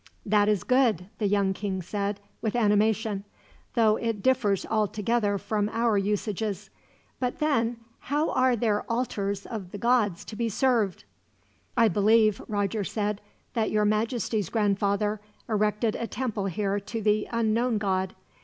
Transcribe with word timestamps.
"That 0.25 0.49
is 0.49 0.63
good," 0.63 1.09
the 1.19 1.27
young 1.27 1.53
king 1.53 1.83
said, 1.83 2.19
with 2.41 2.55
animation; 2.55 3.23
"though 3.75 3.97
it 3.97 4.23
differs 4.23 4.65
altogether 4.65 5.37
from 5.37 5.69
our 5.69 5.95
usages; 5.95 6.71
but 7.19 7.37
then, 7.37 7.77
how 7.99 8.31
are 8.31 8.55
their 8.55 8.81
altars 8.91 9.45
of 9.45 9.69
the 9.69 9.77
gods 9.77 10.25
to 10.25 10.35
be 10.35 10.49
served?" 10.49 11.03
"I 11.77 11.87
believe," 11.87 12.41
Roger 12.47 12.83
said, 12.83 13.21
"that 13.53 13.69
your 13.69 13.85
Majesty's 13.85 14.49
grandfather 14.49 15.21
erected 15.47 15.95
a 15.95 16.07
temple 16.07 16.47
here 16.47 16.79
to 16.79 16.99
the 16.99 17.27
Unknown 17.31 17.77
God. 17.77 18.15